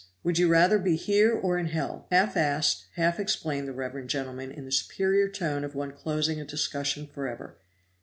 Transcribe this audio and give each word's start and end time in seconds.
Would 0.23 0.39
you 0.39 0.47
rather 0.47 0.79
be 0.79 0.95
here 0.95 1.31
or 1.31 1.59
in 1.59 1.67
hell?" 1.67 2.07
half 2.09 2.35
asked, 2.35 2.85
half 2.95 3.19
explained 3.19 3.67
the 3.67 3.71
reverend 3.71 4.09
gentleman 4.09 4.49
in 4.49 4.65
the 4.65 4.71
superior 4.71 5.29
tone 5.29 5.63
of 5.63 5.75
one 5.75 5.91
closing 5.91 6.41
a 6.41 6.43
discussion 6.43 7.05
forever. 7.05 7.55